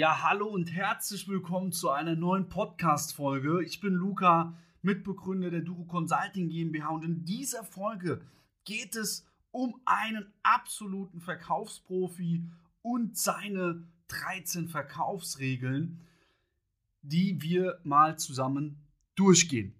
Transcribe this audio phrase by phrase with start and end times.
[0.00, 3.62] Ja, hallo und herzlich willkommen zu einer neuen Podcast-Folge.
[3.62, 8.22] Ich bin Luca, Mitbegründer der Duro Consulting GmbH und in dieser Folge
[8.64, 12.48] geht es um einen absoluten Verkaufsprofi
[12.80, 16.00] und seine 13 Verkaufsregeln,
[17.02, 18.78] die wir mal zusammen
[19.16, 19.74] durchgehen.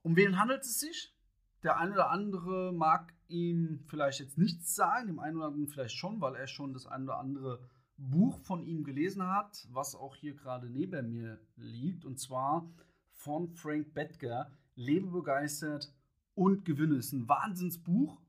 [0.00, 1.14] Um wen handelt es sich?
[1.62, 5.98] Der eine oder andere mag ihm vielleicht jetzt nichts sagen, dem einen oder anderen vielleicht
[5.98, 7.60] schon, weil er schon das eine oder andere
[8.10, 12.68] Buch von ihm gelesen hat, was auch hier gerade neben mir liegt, und zwar
[13.12, 15.94] von Frank Bettger, Lebe begeistert
[16.34, 16.96] und gewinne.
[16.96, 18.20] Ist ein Wahnsinnsbuch.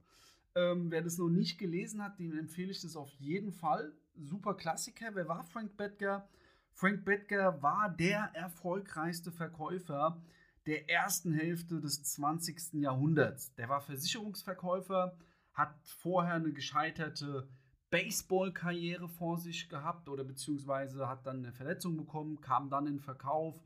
[0.55, 3.93] Ähm, wer das noch nicht gelesen hat, dem empfehle ich das auf jeden Fall.
[4.15, 5.15] Super Klassiker.
[5.15, 6.27] Wer war Frank Bettger?
[6.73, 10.21] Frank Bettger war der erfolgreichste Verkäufer
[10.65, 12.73] der ersten Hälfte des 20.
[12.73, 13.53] Jahrhunderts.
[13.55, 15.17] Der war Versicherungsverkäufer,
[15.53, 17.47] hat vorher eine gescheiterte
[17.93, 23.63] Baseball-Karriere vor sich gehabt oder beziehungsweise hat dann eine Verletzung bekommen, kam dann in Verkauf,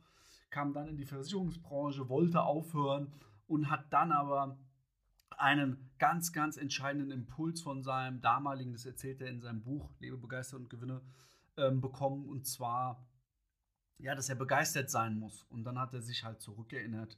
[0.49, 3.13] kam dann in die Versicherungsbranche, wollte aufhören
[3.47, 4.59] und hat dann aber
[5.37, 10.17] einen ganz, ganz entscheidenden Impuls von seinem damaligen, das erzählt er in seinem Buch Lebe
[10.17, 10.99] begeistert und gewinne,
[11.55, 13.07] ähm, bekommen und zwar,
[13.97, 15.43] ja, dass er begeistert sein muss.
[15.43, 17.17] Und dann hat er sich halt zurückerinnert,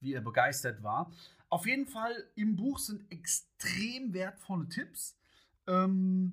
[0.00, 1.12] wie er begeistert war.
[1.50, 5.17] Auf jeden Fall im Buch sind extrem wertvolle Tipps
[5.68, 6.32] ähm,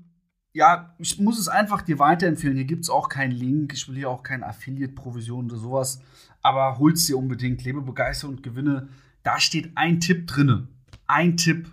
[0.53, 2.55] ja, ich muss es einfach dir weiterempfehlen.
[2.55, 3.73] Hier gibt es auch keinen Link.
[3.73, 6.01] Ich will hier auch keine Affiliate-Provision oder sowas.
[6.41, 7.63] Aber hol's dir unbedingt.
[7.65, 8.87] Lebe begeistert und gewinne.
[9.23, 10.69] Da steht ein Tipp drinne.
[11.07, 11.69] Ein Tipp.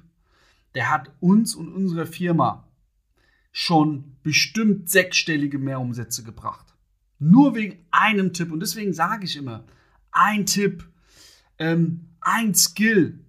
[0.75, 2.67] Der hat uns und unserer Firma
[3.53, 6.75] schon bestimmt sechsstellige Mehrumsätze gebracht.
[7.21, 8.51] Nur wegen einem Tipp.
[8.51, 9.65] Und deswegen sage ich immer,
[10.11, 10.89] ein Tipp,
[11.59, 13.21] ähm, ein Skill,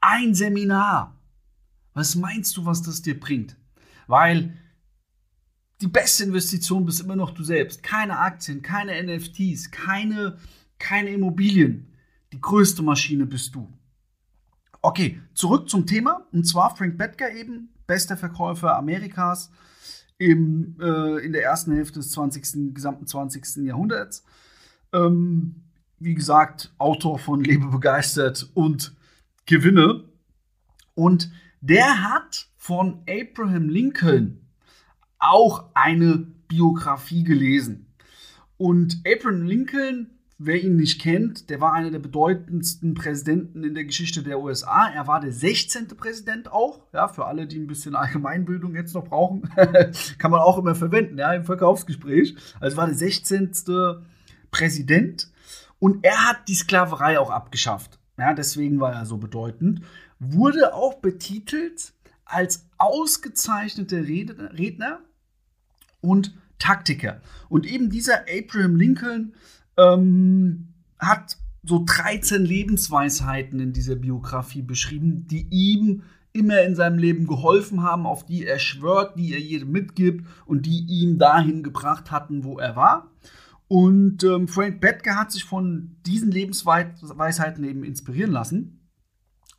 [0.00, 1.16] ein Seminar.
[1.94, 3.56] Was meinst du, was das dir bringt?
[4.06, 4.56] Weil
[5.80, 7.82] die beste Investition bist immer noch du selbst.
[7.82, 10.38] Keine Aktien, keine NFTs, keine,
[10.78, 11.92] keine Immobilien.
[12.32, 13.68] Die größte Maschine bist du.
[14.82, 16.26] Okay, zurück zum Thema.
[16.32, 19.50] Und zwar Frank Bettger eben, bester Verkäufer Amerikas
[20.18, 23.64] im, äh, in der ersten Hälfte des 20., gesamten 20.
[23.64, 24.24] Jahrhunderts.
[24.92, 25.62] Ähm,
[25.98, 28.94] wie gesagt, Autor von Lebe begeistert und
[29.46, 30.04] Gewinne.
[30.94, 31.30] Und
[31.60, 34.40] der hat von Abraham Lincoln
[35.20, 37.94] auch eine Biografie gelesen.
[38.56, 43.84] Und Abraham Lincoln, wer ihn nicht kennt, der war einer der bedeutendsten Präsidenten in der
[43.84, 44.88] Geschichte der USA.
[44.88, 45.86] Er war der 16.
[45.96, 49.42] Präsident auch, ja, für alle, die ein bisschen Allgemeinbildung jetzt noch brauchen,
[50.18, 52.34] kann man auch immer verwenden, ja, im Verkaufsgespräch.
[52.58, 53.52] Also war der 16.
[54.50, 55.30] Präsident
[55.78, 58.00] und er hat die Sklaverei auch abgeschafft.
[58.18, 59.82] Ja, deswegen war er so bedeutend.
[60.18, 61.92] Wurde auch betitelt
[62.26, 65.00] als ausgezeichneter Redner
[66.00, 67.20] und Taktiker.
[67.48, 69.34] Und eben dieser Abraham Lincoln
[69.76, 77.26] ähm, hat so 13 Lebensweisheiten in dieser Biografie beschrieben, die ihm immer in seinem Leben
[77.26, 82.10] geholfen haben, auf die er schwört, die er jedem mitgibt und die ihn dahin gebracht
[82.10, 83.10] hatten, wo er war.
[83.68, 88.80] Und ähm, Frank Bettger hat sich von diesen Lebensweisheiten eben inspirieren lassen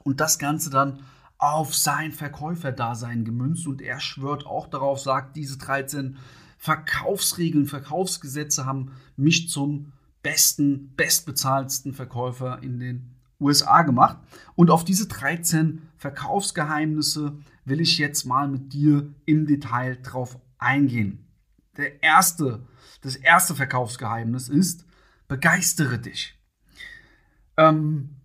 [0.04, 1.02] und das Ganze dann
[1.38, 6.18] auf sein Verkäuferdasein gemünzt und er schwört auch darauf, sagt, diese 13
[6.58, 9.94] Verkaufsregeln, Verkaufsgesetze haben mich zum
[10.24, 14.18] besten, bestbezahltsten Verkäufer in den USA gemacht.
[14.56, 21.28] Und auf diese 13 Verkaufsgeheimnisse will ich jetzt mal mit dir im Detail drauf eingehen.
[21.78, 22.66] Der erste,
[23.02, 24.86] das erste Verkaufsgeheimnis ist,
[25.28, 26.36] begeistere dich.
[27.58, 28.16] Ähm,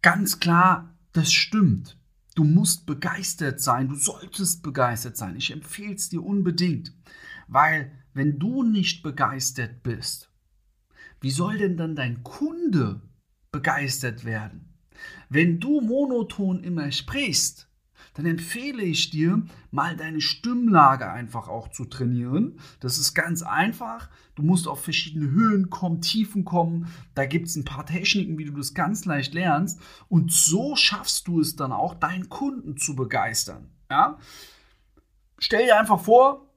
[0.00, 1.98] ganz klar, das stimmt.
[2.34, 5.36] Du musst begeistert sein, du solltest begeistert sein.
[5.36, 6.92] Ich empfehle es dir unbedingt,
[7.46, 10.30] weil wenn du nicht begeistert bist,
[11.20, 13.00] wie soll denn dann dein Kunde
[13.52, 14.74] begeistert werden?
[15.28, 17.68] Wenn du monoton immer sprichst,
[18.14, 22.58] dann empfehle ich dir, mal deine Stimmlage einfach auch zu trainieren.
[22.80, 24.08] Das ist ganz einfach.
[24.36, 26.86] Du musst auf verschiedene Höhen kommen, Tiefen kommen.
[27.14, 29.80] Da gibt es ein paar Techniken, wie du das ganz leicht lernst.
[30.08, 33.68] Und so schaffst du es dann auch, deinen Kunden zu begeistern.
[33.90, 34.18] Ja?
[35.38, 36.48] Stell dir einfach vor,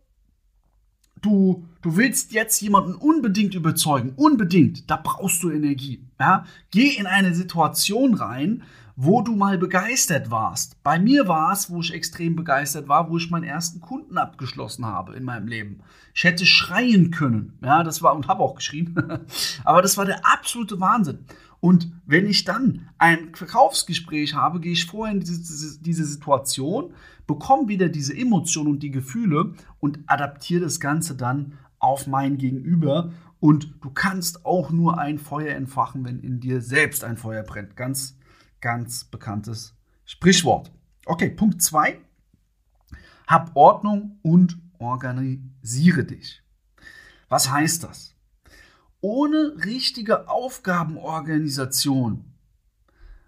[1.21, 6.07] du, du willst jetzt jemanden unbedingt überzeugen, unbedingt, da brauchst du Energie.
[6.19, 6.45] Ja?
[6.69, 8.63] Geh in eine Situation rein,
[9.00, 10.82] wo du mal begeistert warst.
[10.82, 14.88] Bei mir war es, wo ich extrem begeistert war, wo ich meinen ersten Kunden abgeschlossen
[14.88, 15.82] habe in meinem Leben.
[16.16, 18.96] Ich hätte schreien können, ja, das war und habe auch geschrien,
[19.64, 21.20] aber das war der absolute Wahnsinn.
[21.60, 26.92] Und wenn ich dann ein Verkaufsgespräch habe, gehe ich vorher in diese, diese Situation,
[27.28, 33.12] bekomme wieder diese Emotionen und die Gefühle und adaptiere das Ganze dann auf mein Gegenüber
[33.40, 37.76] und du kannst auch nur ein Feuer entfachen, wenn in dir selbst ein Feuer brennt.
[37.76, 38.17] Ganz,
[38.62, 39.75] ganz bekanntes
[40.06, 40.71] Sprichwort.
[41.06, 42.00] Okay, Punkt 2.
[43.27, 46.42] Hab Ordnung und organisiere dich.
[47.30, 48.15] Was heißt das?
[49.01, 52.33] Ohne richtige Aufgabenorganisation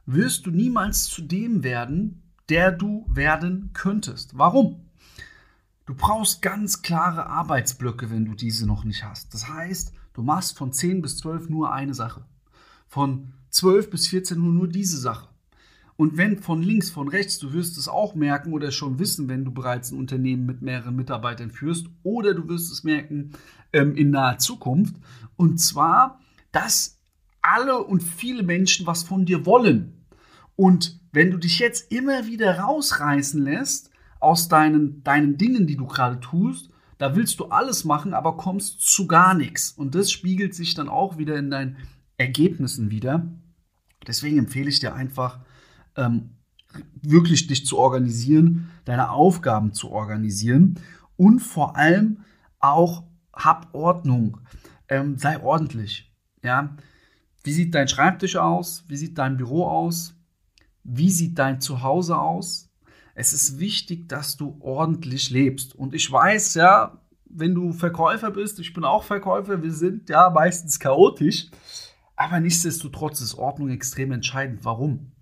[0.05, 4.37] wirst du niemals zu dem werden, der du werden könntest.
[4.37, 4.89] Warum?
[5.85, 9.33] Du brauchst ganz klare Arbeitsblöcke, wenn du diese noch nicht hast.
[9.33, 12.25] Das heißt, du machst von 10 bis 12 nur eine Sache.
[12.87, 15.29] Von 12 bis 14 Uhr nur diese Sache.
[15.99, 19.43] Und wenn von links, von rechts, du wirst es auch merken oder schon wissen, wenn
[19.43, 23.31] du bereits ein Unternehmen mit mehreren Mitarbeitern führst, oder du wirst es merken
[23.73, 24.95] ähm, in naher Zukunft.
[25.35, 26.21] Und zwar,
[26.53, 26.99] dass
[27.41, 30.05] alle und viele Menschen was von dir wollen.
[30.55, 35.85] Und wenn du dich jetzt immer wieder rausreißen lässt aus deinen, deinen Dingen, die du
[35.85, 39.71] gerade tust, da willst du alles machen, aber kommst zu gar nichts.
[39.71, 41.77] Und das spiegelt sich dann auch wieder in deinen
[42.19, 43.25] Ergebnissen wieder.
[44.05, 45.39] Deswegen empfehle ich dir einfach,
[45.95, 46.31] ähm,
[47.01, 50.75] wirklich dich zu organisieren, deine Aufgaben zu organisieren
[51.17, 52.19] und vor allem
[52.59, 54.37] auch hab Ordnung,
[54.87, 56.13] ähm, sei ordentlich.
[56.43, 56.75] Ja,
[57.43, 58.83] wie sieht dein Schreibtisch aus?
[58.87, 60.15] Wie sieht dein Büro aus?
[60.83, 62.69] Wie sieht dein Zuhause aus?
[63.15, 65.75] Es ist wichtig, dass du ordentlich lebst.
[65.75, 70.29] Und ich weiß ja, wenn du Verkäufer bist, ich bin auch Verkäufer, wir sind ja
[70.29, 71.47] meistens chaotisch.
[72.19, 74.63] Aber nichtsdestotrotz ist Ordnung extrem entscheidend.
[74.63, 75.13] Warum?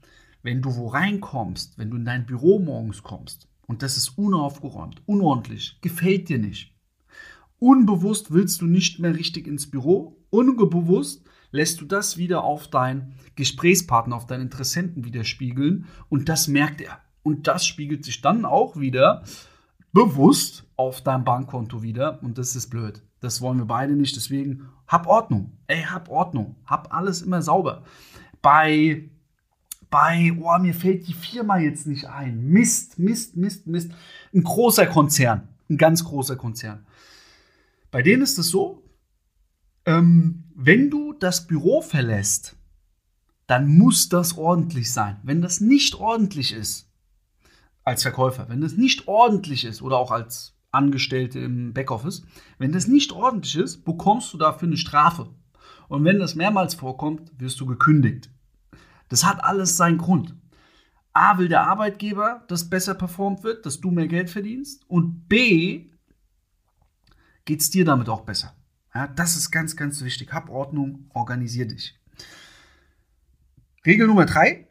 [0.48, 5.02] wenn du wo reinkommst, wenn du in dein Büro morgens kommst und das ist unaufgeräumt,
[5.06, 6.74] unordentlich, gefällt dir nicht.
[7.60, 13.16] Unbewusst willst du nicht mehr richtig ins Büro, unbewusst lässt du das wieder auf deinen
[13.36, 17.02] Gesprächspartner, auf deinen Interessenten widerspiegeln und das merkt er.
[17.24, 19.24] Und das spiegelt sich dann auch wieder
[19.92, 23.02] bewusst auf deinem Bankkonto wieder und das ist blöd.
[23.28, 25.52] Das wollen wir beide nicht, deswegen hab Ordnung.
[25.68, 26.56] Ey, hab Ordnung.
[26.66, 27.84] Hab alles immer sauber.
[28.42, 29.10] Bei
[29.90, 32.48] bei, oh, mir fällt die Firma jetzt nicht ein.
[32.48, 33.92] Mist, Mist, Mist, Mist.
[34.34, 36.86] Ein großer Konzern, ein ganz großer Konzern.
[37.92, 38.84] Bei denen ist es so,
[39.86, 42.56] ähm, wenn du das Büro verlässt,
[43.46, 45.18] dann muss das ordentlich sein.
[45.24, 46.90] Wenn das nicht ordentlich ist,
[47.84, 52.24] als Verkäufer, wenn das nicht ordentlich ist oder auch als Angestellte im Backoffice,
[52.58, 55.34] wenn das nicht ordentlich ist, bekommst du dafür eine Strafe.
[55.88, 58.30] Und wenn das mehrmals vorkommt, wirst du gekündigt.
[59.10, 60.36] Das hat alles seinen Grund.
[61.14, 64.84] A will der Arbeitgeber, dass besser performt wird, dass du mehr Geld verdienst.
[64.88, 65.90] Und B
[67.46, 68.56] geht es dir damit auch besser.
[68.94, 70.34] Ja, das ist ganz, ganz wichtig.
[70.34, 71.98] Hab Ordnung, organisier dich.
[73.86, 74.68] Regel Nummer drei: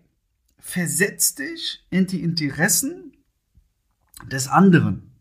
[0.58, 3.16] Versetz dich in die Interessen
[4.30, 5.15] des anderen.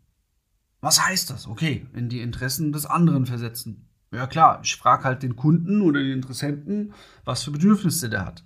[0.85, 1.47] Was heißt das?
[1.47, 3.87] Okay, in die Interessen des anderen versetzen.
[4.11, 6.93] Ja klar, ich frage halt den Kunden oder den Interessenten,
[7.23, 8.45] was für Bedürfnisse der hat.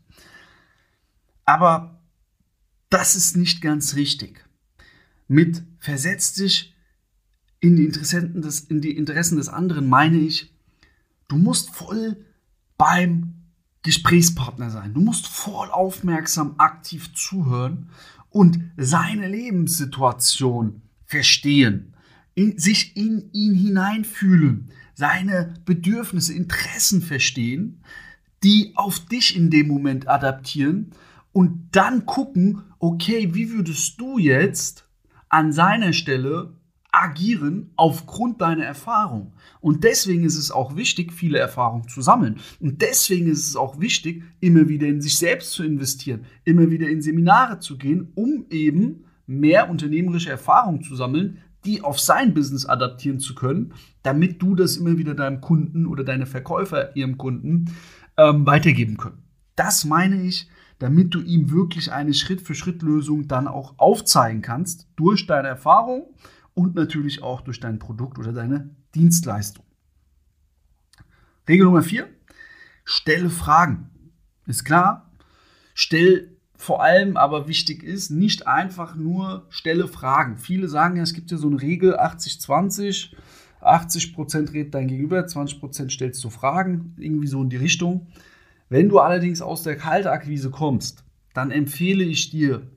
[1.43, 1.99] Aber
[2.89, 4.45] das ist nicht ganz richtig.
[5.27, 6.73] Mit versetz dich
[7.59, 10.53] in die, Interessenten des, in die Interessen des anderen meine ich,
[11.27, 12.25] du musst voll
[12.77, 13.33] beim
[13.81, 14.93] Gesprächspartner sein.
[14.93, 17.89] Du musst voll aufmerksam, aktiv zuhören
[18.29, 21.95] und seine Lebenssituation verstehen,
[22.39, 27.83] in, sich in ihn hineinfühlen, seine Bedürfnisse, Interessen verstehen,
[28.45, 30.91] die auf dich in dem Moment adaptieren
[31.33, 34.87] und dann gucken, okay, wie würdest du jetzt
[35.27, 36.53] an seiner Stelle
[36.91, 39.33] agieren aufgrund deiner Erfahrung.
[39.59, 42.37] Und deswegen ist es auch wichtig, viele Erfahrungen zu sammeln.
[42.61, 46.87] Und deswegen ist es auch wichtig, immer wieder in sich selbst zu investieren, immer wieder
[46.87, 52.65] in Seminare zu gehen, um eben mehr unternehmerische Erfahrungen zu sammeln, die auf sein Business
[52.65, 53.73] adaptieren zu können,
[54.03, 57.75] damit du das immer wieder deinem Kunden oder deine Verkäufer ihrem Kunden
[58.17, 59.23] ähm, weitergeben können.
[59.55, 60.49] Das meine ich
[60.79, 66.13] damit du ihm wirklich eine Schritt-für-Schritt-Lösung dann auch aufzeigen kannst durch deine Erfahrung
[66.53, 69.65] und natürlich auch durch dein Produkt oder deine Dienstleistung.
[71.47, 72.07] Regel Nummer 4.
[72.85, 73.89] Stelle Fragen.
[74.47, 75.11] Ist klar,
[75.73, 80.35] stell vor allem aber wichtig ist, nicht einfach nur stelle Fragen.
[80.35, 83.13] Viele sagen ja, es gibt ja so eine Regel 80-20.
[83.61, 88.07] 80% redet dein Gegenüber, 20% stellst du Fragen, irgendwie so in die Richtung.
[88.67, 92.67] Wenn du allerdings aus der Kaltakquise kommst, dann empfehle ich dir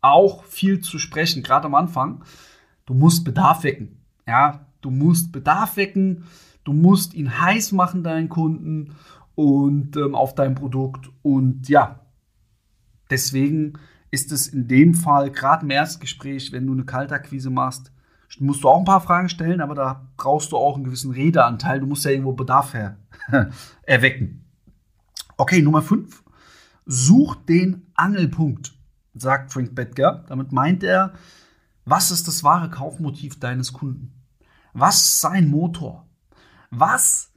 [0.00, 2.24] auch viel zu sprechen, gerade am Anfang.
[2.84, 4.02] Du musst Bedarf wecken.
[4.26, 6.24] Ja, du musst Bedarf wecken,
[6.64, 8.96] du musst ihn heiß machen, deinen Kunden
[9.36, 11.10] und ähm, auf dein Produkt.
[11.22, 12.03] Und ja,
[13.10, 13.74] deswegen
[14.10, 17.90] ist es in dem Fall, gerade im Erstgespräch, wenn du eine Kaltakquise machst,
[18.38, 21.80] musst du auch ein paar Fragen stellen, aber da brauchst du auch einen gewissen Redeanteil.
[21.80, 22.96] Du musst ja irgendwo Bedarf her
[23.82, 24.44] erwecken.
[25.36, 26.22] Okay, Nummer 5.
[26.86, 28.74] Such den Angelpunkt,
[29.14, 30.24] sagt Frank Bettger.
[30.28, 31.14] Damit meint er,
[31.84, 34.12] was ist das wahre Kaufmotiv deines Kunden?
[34.72, 36.06] Was ist sein Motor?
[36.70, 37.30] Was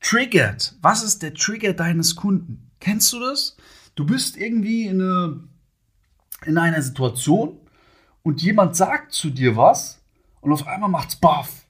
[0.00, 0.76] triggert?
[0.82, 2.70] Was ist der Trigger deines Kunden?
[2.80, 3.56] Kennst du das?
[3.94, 5.48] Du bist irgendwie in, eine,
[6.46, 7.58] in einer Situation
[8.22, 10.02] und jemand sagt zu dir was
[10.40, 11.66] und auf einmal macht's baff.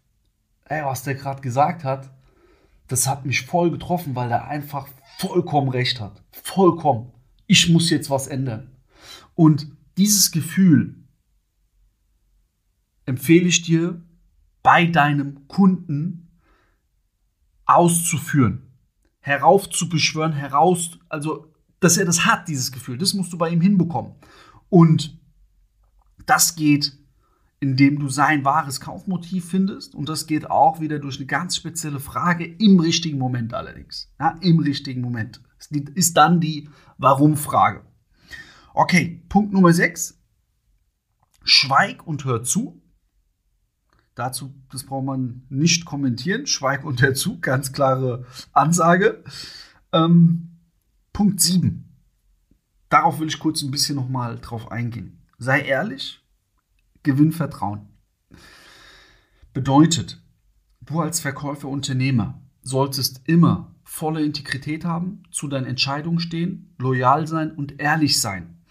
[0.65, 2.11] Ey, was der gerade gesagt hat,
[2.89, 4.89] das hat mich voll getroffen, weil er einfach
[5.19, 6.23] vollkommen recht hat.
[6.31, 7.13] Vollkommen.
[7.47, 8.71] Ich muss jetzt was ändern.
[9.35, 10.97] Und dieses Gefühl
[13.05, 14.01] empfehle ich dir
[14.63, 16.41] bei deinem Kunden
[17.65, 18.71] auszuführen,
[19.21, 21.52] heraufzubeschwören, heraus, also
[21.83, 22.97] dass er das hat, dieses Gefühl.
[22.97, 24.15] Das musst du bei ihm hinbekommen.
[24.69, 25.19] Und
[26.27, 26.97] das geht,
[27.59, 29.95] indem du sein wahres Kaufmotiv findest.
[29.95, 34.13] Und das geht auch wieder durch eine ganz spezielle Frage im richtigen Moment allerdings.
[34.19, 35.43] Ja, Im richtigen Moment.
[35.59, 37.85] Das ist dann die Warum-Frage.
[38.75, 40.19] Okay, Punkt Nummer 6.
[41.45, 42.81] Schweig und hör zu.
[44.15, 46.47] Dazu, das braucht man nicht kommentieren.
[46.47, 49.25] Schweig und hör zu, ganz klare Ansage.
[49.93, 50.52] Ähm,
[51.13, 51.95] Punkt 7.
[52.89, 55.23] Darauf will ich kurz ein bisschen nochmal drauf eingehen.
[55.37, 56.25] Sei ehrlich,
[57.03, 57.89] gewinn Vertrauen.
[59.53, 60.23] Bedeutet,
[60.81, 67.51] du als Verkäufer, Unternehmer solltest immer volle Integrität haben, zu deinen Entscheidungen stehen, loyal sein
[67.51, 68.63] und ehrlich sein.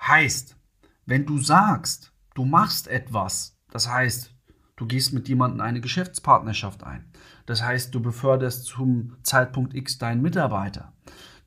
[0.00, 0.56] Heißt,
[1.04, 4.34] wenn du sagst, du machst etwas, das heißt,
[4.76, 7.04] du gehst mit jemandem eine Geschäftspartnerschaft ein,
[7.44, 10.94] das heißt, du beförderst zum Zeitpunkt X deinen Mitarbeiter,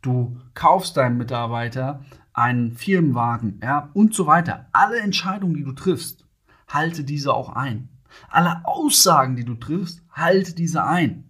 [0.01, 4.67] du kaufst deinem Mitarbeiter einen Firmenwagen, ja, und so weiter.
[4.71, 6.25] Alle Entscheidungen, die du triffst,
[6.67, 7.89] halte diese auch ein.
[8.29, 11.23] Alle Aussagen, die du triffst, halte diese ein.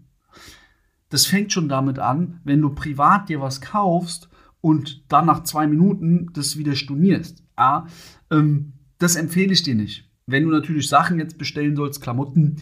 [1.09, 5.67] Das fängt schon damit an, wenn du privat dir was kaufst und dann nach zwei
[5.67, 7.43] Minuten das wieder stornierst.
[7.57, 7.87] Ja,
[8.29, 10.09] ähm, das empfehle ich dir nicht.
[10.25, 12.57] Wenn du natürlich Sachen jetzt bestellen sollst, Klamotten,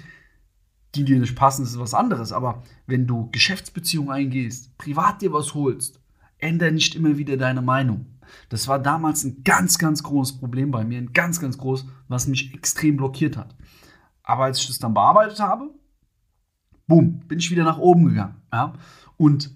[0.95, 2.31] die dir nicht passen, ist was anderes.
[2.31, 5.99] Aber wenn du Geschäftsbeziehungen eingehst, privat dir was holst,
[6.37, 8.05] ändere nicht immer wieder deine Meinung.
[8.49, 12.27] Das war damals ein ganz, ganz großes Problem bei mir, ein ganz, ganz groß, was
[12.27, 13.55] mich extrem blockiert hat.
[14.23, 15.69] Aber als ich das dann bearbeitet habe,
[16.87, 18.41] boom, bin ich wieder nach oben gegangen.
[18.51, 18.73] Ja?
[19.17, 19.51] Und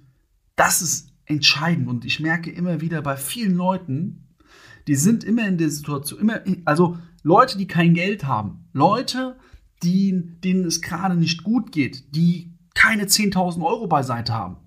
[0.55, 1.88] das ist entscheidend.
[1.88, 4.27] Und ich merke immer wieder bei vielen Leuten,
[4.88, 9.38] die sind immer in der Situation, immer, also Leute, die kein Geld haben, Leute,
[9.83, 14.57] die, denen es gerade nicht gut geht, die keine 10.000 Euro beiseite haben,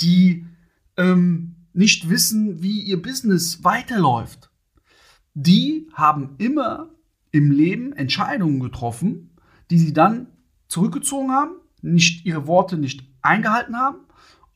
[0.00, 0.46] die
[0.96, 4.50] ähm, nicht wissen, wie ihr Business weiterläuft,
[5.34, 6.90] die haben immer
[7.30, 9.30] im Leben Entscheidungen getroffen,
[9.70, 10.26] die sie dann
[10.66, 11.52] zurückgezogen haben,
[11.82, 13.98] nicht ihre Worte nicht eingehalten haben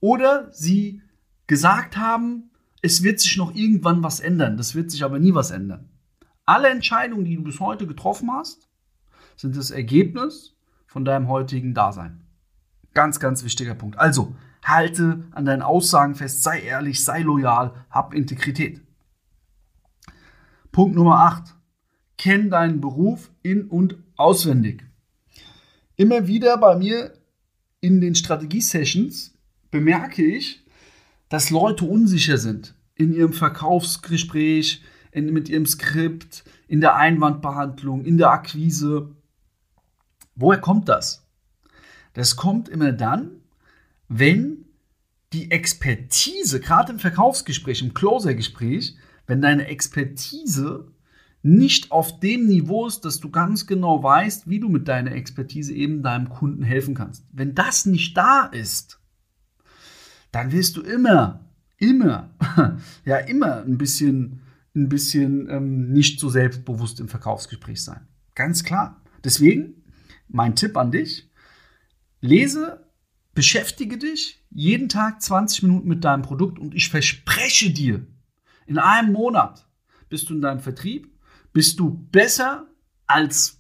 [0.01, 1.03] oder sie
[1.47, 5.53] gesagt haben, es wird sich noch irgendwann was ändern, das wird sich aber nie was
[5.53, 5.89] ändern.
[6.45, 8.69] Alle Entscheidungen, die du bis heute getroffen hast,
[9.37, 10.55] sind das Ergebnis
[10.87, 12.21] von deinem heutigen Dasein.
[12.95, 13.99] Ganz, ganz wichtiger Punkt.
[13.99, 18.81] Also, halte an deinen Aussagen fest, sei ehrlich, sei loyal, hab Integrität.
[20.71, 21.55] Punkt Nummer 8.
[22.17, 24.85] Kenn deinen Beruf in- und auswendig.
[25.97, 27.13] Immer wieder bei mir
[27.81, 29.35] in den Strategie-Sessions
[29.71, 30.65] bemerke ich,
[31.29, 38.19] dass Leute unsicher sind in ihrem Verkaufsgespräch, in, mit ihrem Skript, in der Einwandbehandlung, in
[38.19, 39.11] der Akquise.
[40.35, 41.27] Woher kommt das?
[42.15, 43.31] Das kommt immer dann,
[44.09, 44.67] wenn
[45.33, 48.97] die Expertise, gerade im Verkaufsgespräch, im Closer-Gespräch,
[49.27, 50.93] wenn deine Expertise
[51.43, 55.73] nicht auf dem Niveau ist, dass du ganz genau weißt, wie du mit deiner Expertise
[55.73, 57.25] eben deinem Kunden helfen kannst.
[57.33, 59.01] Wenn das nicht da ist,
[60.31, 61.45] dann wirst du immer,
[61.79, 62.31] immer,
[63.05, 64.43] ja immer ein bisschen,
[64.75, 68.07] ein bisschen ähm, nicht so selbstbewusst im Verkaufsgespräch sein.
[68.35, 69.03] Ganz klar.
[69.25, 69.82] Deswegen
[70.33, 71.31] mein Tipp an dich:
[72.21, 72.83] Lese
[73.35, 78.07] Beschäftige dich jeden Tag 20 Minuten mit deinem Produkt und ich verspreche dir,
[78.67, 79.67] in einem Monat
[80.11, 81.11] bist du in deinem Vertrieb,
[81.55, 82.67] bist du besser
[83.07, 83.59] als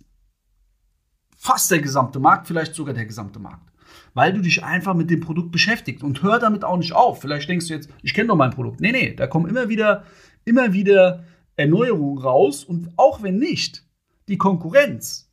[1.34, 3.72] fast der gesamte Markt, vielleicht sogar der gesamte Markt.
[4.12, 7.22] Weil du dich einfach mit dem Produkt beschäftigst und hör damit auch nicht auf.
[7.22, 8.80] Vielleicht denkst du jetzt, ich kenne doch mein Produkt.
[8.80, 10.04] Nee, nee, da kommen immer wieder,
[10.44, 11.24] immer wieder
[11.56, 13.86] Erneuerungen raus und auch wenn nicht,
[14.28, 15.31] die Konkurrenz,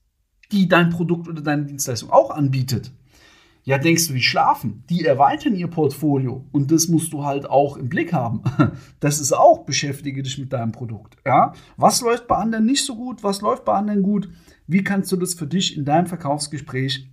[0.51, 2.91] die dein Produkt oder deine Dienstleistung auch anbietet,
[3.65, 4.84] Ja, denkst du, die schlafen?
[4.89, 8.41] Die erweitern ihr Portfolio und das musst du halt auch im Blick haben.
[9.00, 11.18] Das ist auch, beschäftige dich mit deinem Produkt.
[11.25, 11.53] Ja?
[11.77, 13.24] Was läuft bei anderen nicht so gut?
[13.24, 14.29] Was läuft bei anderen gut?
[14.65, 17.10] Wie kannst du das für dich in deinem Verkaufsgespräch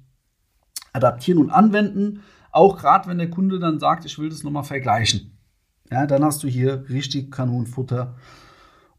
[0.92, 2.22] adaptieren und anwenden?
[2.52, 5.36] Auch gerade wenn der Kunde dann sagt, ich will das nochmal vergleichen.
[5.90, 8.16] Ja, dann hast du hier richtig Kanonenfutter,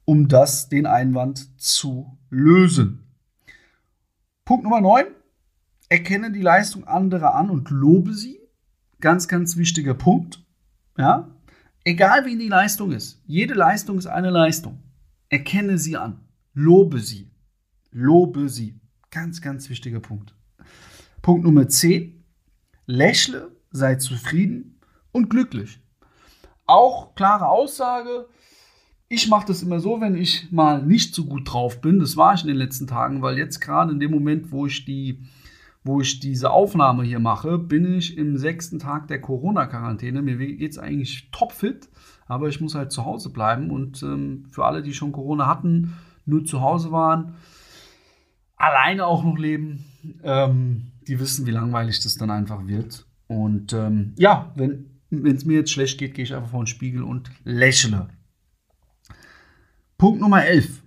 [0.05, 2.96] um das, den Einwand zu lösen.
[4.47, 5.07] Punkt Nummer 9.
[5.89, 8.39] Erkenne die Leistung anderer an und lobe sie.
[9.01, 10.41] Ganz, ganz wichtiger Punkt.
[10.97, 11.35] Ja?
[11.83, 13.21] Egal wie die Leistung ist.
[13.25, 14.81] Jede Leistung ist eine Leistung.
[15.27, 16.21] Erkenne sie an.
[16.53, 17.29] Lobe sie.
[17.91, 18.79] Lobe sie.
[19.11, 20.33] Ganz, ganz wichtiger Punkt.
[21.21, 22.23] Punkt Nummer 10.
[22.85, 24.79] Lächle, sei zufrieden
[25.11, 25.81] und glücklich.
[26.67, 28.29] Auch klare Aussage.
[29.09, 31.99] Ich mache das immer so, wenn ich mal nicht so gut drauf bin.
[31.99, 34.83] Das war ich in den letzten Tagen, weil jetzt gerade in dem Moment, wo ich
[34.85, 35.23] die
[35.87, 40.21] wo ich diese Aufnahme hier mache, bin ich im sechsten Tag der Corona-Quarantäne.
[40.21, 41.89] Mir geht es eigentlich topfit,
[42.27, 43.71] aber ich muss halt zu Hause bleiben.
[43.71, 45.93] Und ähm, für alle, die schon Corona hatten,
[46.25, 47.35] nur zu Hause waren,
[48.57, 49.85] alleine auch noch leben,
[50.23, 53.05] ähm, die wissen, wie langweilig das dann einfach wird.
[53.27, 57.03] Und ähm, ja, wenn es mir jetzt schlecht geht, gehe ich einfach vor den Spiegel
[57.03, 58.09] und lächle.
[59.97, 60.83] Punkt Nummer 11.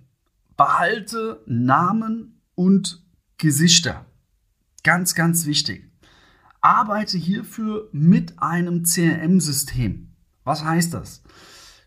[0.55, 3.05] Behalte Namen und
[3.37, 4.05] Gesichter.
[4.83, 5.91] Ganz, ganz wichtig.
[6.61, 10.15] Arbeite hierfür mit einem CRM-System.
[10.45, 11.23] Was heißt das?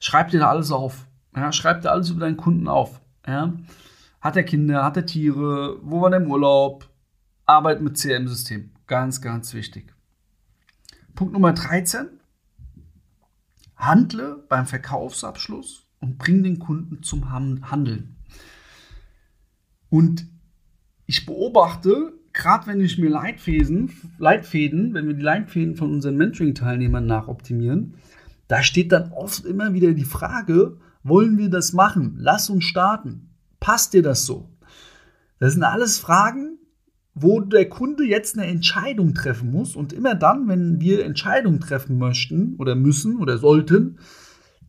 [0.01, 1.07] Schreib dir da alles auf.
[1.35, 3.01] Ja, schreib dir alles über deinen Kunden auf.
[3.27, 3.55] Ja.
[4.21, 6.91] Hat er Kinder, hat er Tiere, wo war der im Urlaub?
[7.47, 8.71] Arbeit mit CRM-System.
[8.87, 9.95] Ganz, ganz wichtig.
[11.15, 12.21] Punkt Nummer 13.
[13.77, 18.17] Handle beim Verkaufsabschluss und bring den Kunden zum Handeln.
[19.91, 20.27] Und
[21.07, 27.07] ich beobachte gerade wenn ich mir Leitfäden, Leitfäden, wenn wir die Leitfäden von unseren Mentoring-Teilnehmern
[27.07, 27.95] nachoptimieren,
[28.49, 32.17] da steht dann oft immer wieder die Frage, wollen wir das machen?
[32.19, 33.31] Lass uns starten.
[33.61, 34.51] Passt dir das so?
[35.39, 36.59] Das sind alles Fragen,
[37.15, 39.77] wo der Kunde jetzt eine Entscheidung treffen muss.
[39.77, 43.99] Und immer dann, wenn wir Entscheidungen treffen möchten oder müssen oder sollten,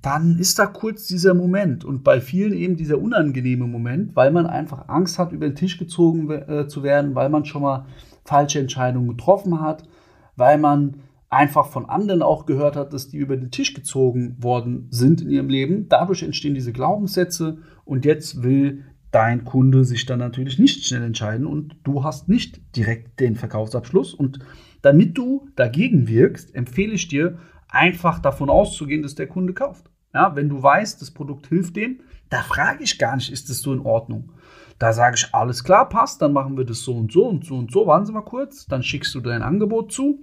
[0.06, 4.46] dann ist da kurz dieser Moment und bei vielen eben dieser unangenehme Moment, weil man
[4.46, 7.88] einfach Angst hat, über den Tisch gezogen äh, zu werden, weil man schon mal
[8.24, 9.89] falsche Entscheidungen getroffen hat,
[10.36, 10.98] weil man
[11.30, 15.32] einfach von anderen auch gehört hat, dass die über den Tisch gezogen worden sind in
[15.32, 15.89] ihrem Leben.
[15.89, 21.48] Dadurch entstehen diese Glaubenssätze und jetzt will dein Kunde sich dann natürlich nicht schnell entscheiden
[21.48, 24.13] und du hast nicht direkt den Verkaufsabschluss.
[24.13, 24.38] Und
[24.84, 27.39] damit du dagegen wirkst, empfehle ich dir,
[27.70, 29.89] einfach davon auszugehen, dass der Kunde kauft.
[30.15, 31.99] Ja, wenn du weißt, das Produkt hilft dem,
[32.30, 34.32] da frage ich gar nicht, ist das so in Ordnung?
[34.80, 37.58] Da sage ich, alles klar, passt, dann machen wir das so und so und so
[37.58, 37.86] und so.
[37.86, 40.19] Warten Sie mal kurz, dann schickst du dein Angebot zu,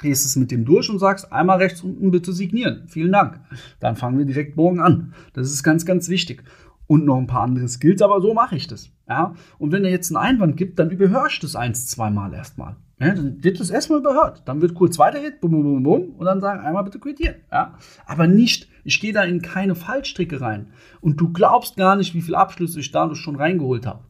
[0.00, 2.88] gehst es mit dem durch und sagst, einmal rechts unten bitte signieren.
[2.88, 3.40] Vielen Dank.
[3.80, 5.12] Dann fangen wir direkt morgen an.
[5.34, 6.42] Das ist ganz, ganz wichtig.
[6.86, 8.90] Und noch ein paar andere Skills, aber so mache ich das.
[9.06, 9.34] Ja?
[9.58, 12.76] Und wenn er jetzt einen Einwand gibt, dann überhörst du es eins, zweimal erstmal.
[13.02, 14.42] Ja, dann wird das erstmal überhört.
[14.44, 17.36] Dann wird kurz weitergeht, bum, bum, bum, und dann sagen, einmal bitte quittieren.
[17.50, 17.74] Ja?
[18.06, 20.72] Aber nicht, ich gehe da in keine Fallstricke rein.
[21.00, 24.04] Und du glaubst gar nicht, wie viele Abschlüsse ich dadurch schon reingeholt habe.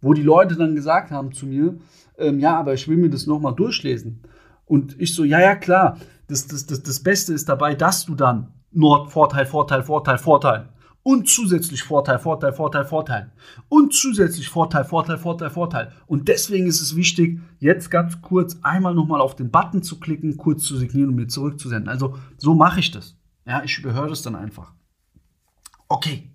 [0.00, 1.78] Wo die Leute dann gesagt haben zu mir,
[2.18, 4.22] ähm, ja, aber ich will mir das nochmal durchlesen.
[4.64, 8.16] Und ich so, ja, ja, klar, das, das, das, das Beste ist dabei, dass du
[8.16, 10.68] dann Nord, Vorteil, Vorteil, Vorteil, Vorteil
[11.06, 13.30] und zusätzlich Vorteil, Vorteil, Vorteil, Vorteil
[13.68, 15.92] und zusätzlich Vorteil, Vorteil, Vorteil, Vorteil.
[16.08, 20.36] Und deswegen ist es wichtig, jetzt ganz kurz einmal nochmal auf den Button zu klicken,
[20.36, 21.88] kurz zu signieren und mir zurückzusenden.
[21.88, 23.16] Also so mache ich das.
[23.46, 24.72] Ja, ich überhöre das dann einfach.
[25.86, 26.34] Okay.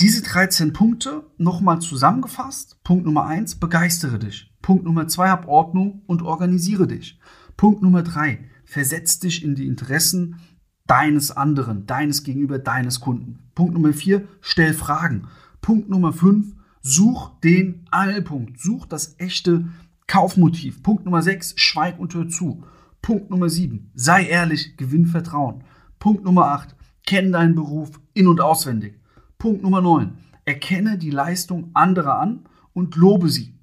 [0.00, 2.82] Diese 13 Punkte nochmal zusammengefasst.
[2.82, 4.52] Punkt Nummer 1, begeistere dich.
[4.60, 7.20] Punkt Nummer 2, hab Ordnung und organisiere dich.
[7.56, 10.40] Punkt Nummer 3, versetz dich in die Interessen
[10.86, 13.38] deines anderen, deines Gegenüber, deines Kunden.
[13.54, 15.28] Punkt Nummer vier, stell Fragen.
[15.60, 18.60] Punkt Nummer fünf, such den Angelpunkt.
[18.60, 19.68] Such das echte
[20.06, 20.82] Kaufmotiv.
[20.82, 22.64] Punkt Nummer sechs, schweig und hör zu.
[23.00, 25.64] Punkt Nummer sieben, sei ehrlich, gewinn Vertrauen.
[25.98, 28.98] Punkt Nummer acht, kenn deinen Beruf in- und auswendig.
[29.38, 32.40] Punkt Nummer neun, erkenne die Leistung anderer an
[32.74, 33.54] und lobe sie.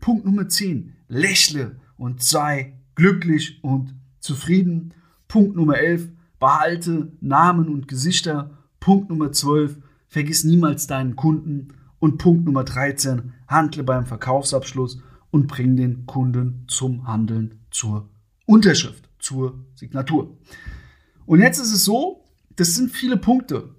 [0.00, 4.94] Punkt Nummer zehn, lächle und sei glücklich und zufrieden.
[5.28, 6.08] Punkt Nummer elf,
[6.38, 8.50] behalte Namen und Gesichter.
[8.80, 11.68] Punkt Nummer 12, vergiss niemals deinen Kunden.
[11.98, 18.08] Und Punkt Nummer 13, handle beim Verkaufsabschluss und bring den Kunden zum Handeln zur
[18.46, 20.36] Unterschrift, zur Signatur.
[21.24, 23.74] Und jetzt ist es so, das sind viele Punkte.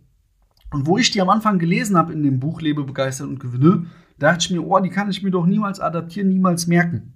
[0.72, 3.86] Und wo ich die am Anfang gelesen habe in dem Buch Lebe begeistert und gewinne,
[4.20, 7.14] dachte ich mir, oh, die kann ich mir doch niemals adaptieren, niemals merken.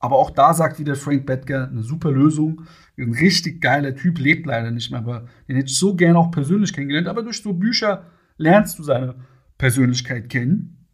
[0.00, 2.62] Aber auch da sagt wieder Frank Bettger eine super Lösung.
[2.96, 6.30] Ein richtig geiler Typ, lebt leider nicht mehr, aber den hätte ich so gerne auch
[6.30, 7.08] persönlich kennengelernt.
[7.08, 8.04] Aber durch so Bücher
[8.36, 9.16] lernst du seine
[9.56, 10.86] Persönlichkeit kennen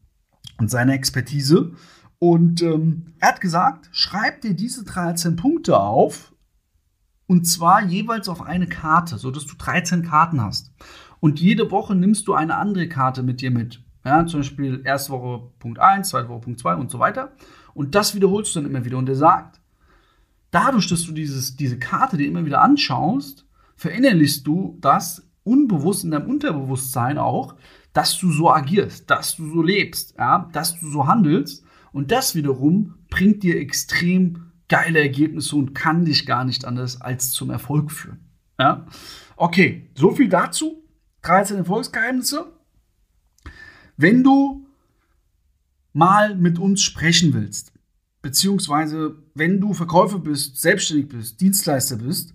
[0.59, 1.73] und seine Expertise.
[2.19, 6.35] Und ähm, er hat gesagt, schreib dir diese 13 Punkte auf
[7.27, 10.73] und zwar jeweils auf eine Karte, sodass du 13 Karten hast.
[11.21, 13.83] Und jede Woche nimmst du eine andere Karte mit dir mit.
[14.05, 17.33] Ja, zum Beispiel erste Woche Punkt 1, zweite Woche Punkt 2 und so weiter.
[17.74, 18.98] Und das wiederholst du dann immer wieder.
[18.98, 19.60] Und er sagt,
[20.50, 26.12] dadurch, dass du dieses, diese Karte dir immer wieder anschaust, verinnerlichst du das unbewusst in
[26.12, 27.56] deinem Unterbewusstsein auch,
[27.92, 31.64] dass du so agierst, dass du so lebst, ja, dass du so handelst.
[31.92, 37.30] Und das wiederum bringt dir extrem geile Ergebnisse und kann dich gar nicht anders als
[37.30, 38.20] zum Erfolg führen.
[38.58, 38.87] Ja?
[39.37, 40.82] Okay, so viel dazu.
[41.22, 42.52] 13 Erfolgsgeheimnisse.
[43.96, 44.63] Wenn du
[45.94, 47.72] mal mit uns sprechen willst,
[48.20, 52.35] beziehungsweise wenn du Verkäufer bist, selbstständig bist, Dienstleister bist,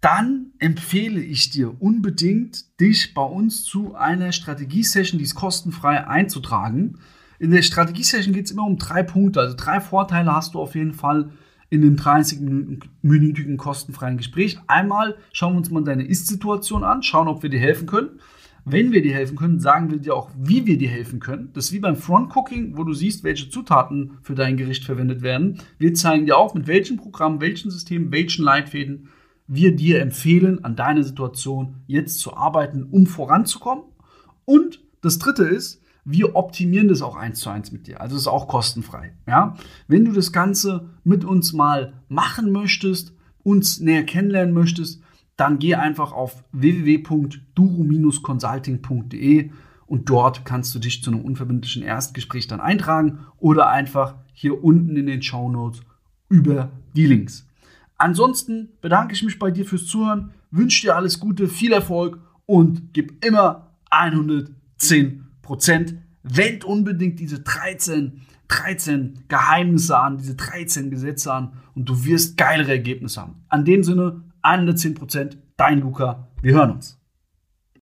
[0.00, 6.98] dann empfehle ich dir unbedingt, dich bei uns zu einer Strategie-Session, die ist kostenfrei, einzutragen.
[7.38, 9.40] In der Strategie-Session geht es immer um drei Punkte.
[9.40, 11.32] Also drei Vorteile hast du auf jeden Fall
[11.70, 14.58] in dem 30-minütigen kostenfreien Gespräch.
[14.68, 18.20] Einmal schauen wir uns mal deine Ist-Situation an, schauen, ob wir dir helfen können.
[18.70, 21.50] Wenn wir dir helfen können, sagen wir dir auch, wie wir dir helfen können.
[21.54, 25.58] Das ist wie beim Front-Cooking, wo du siehst, welche Zutaten für dein Gericht verwendet werden.
[25.78, 29.08] Wir zeigen dir auch, mit welchem Programm, welchen Systemen, welchen Leitfäden
[29.46, 33.84] wir dir empfehlen, an deiner Situation jetzt zu arbeiten, um voranzukommen.
[34.44, 38.00] Und das dritte ist, wir optimieren das auch eins zu eins mit dir.
[38.00, 39.12] Also es ist auch kostenfrei.
[39.26, 39.56] Ja?
[39.88, 45.02] Wenn du das Ganze mit uns mal machen möchtest, uns näher kennenlernen möchtest,
[45.38, 49.50] dann geh einfach auf www.duro-consulting.de
[49.86, 54.94] und dort kannst du dich zu einem unverbindlichen Erstgespräch dann eintragen oder einfach hier unten
[54.96, 55.80] in den Show Notes
[56.28, 57.46] über die Links.
[57.96, 62.92] Ansonsten bedanke ich mich bei dir fürs Zuhören, wünsche dir alles Gute, viel Erfolg und
[62.92, 65.94] gib immer 110 Prozent.
[66.24, 72.72] Wend unbedingt diese 13, 13 Geheimnisse an, diese 13 Gesetze an und du wirst geilere
[72.72, 73.36] Ergebnisse haben.
[73.48, 76.28] An dem Sinne, 110 Prozent, dein Luca.
[76.40, 76.97] Wir hören uns.